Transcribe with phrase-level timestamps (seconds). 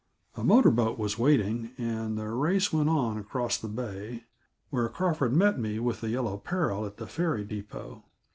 [0.33, 4.23] A motor boat was waiting, and the race went on across the bay,
[4.71, 8.03] where Crawford met me with the Yellow Peril at the ferry depot.